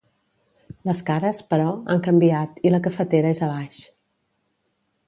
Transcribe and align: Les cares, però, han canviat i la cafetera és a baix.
Les 0.89 1.01
cares, 1.09 1.41
però, 1.51 1.67
han 1.95 2.03
canviat 2.09 2.59
i 2.69 2.73
la 2.73 2.81
cafetera 2.89 3.37
és 3.39 3.45
a 3.45 3.53
baix. 3.55 3.81